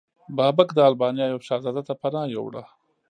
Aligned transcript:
بابک 0.37 0.69
د 0.73 0.79
البانیا 0.89 1.25
یو 1.29 1.39
شهزاده 1.47 1.81
ته 1.87 1.93
پناه 2.01 2.27
یووړه. 2.35 2.63